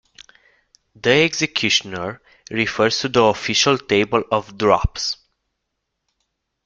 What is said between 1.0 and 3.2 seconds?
executioner refers to